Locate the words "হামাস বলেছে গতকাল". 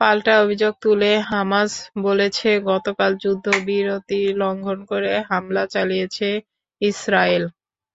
1.30-3.10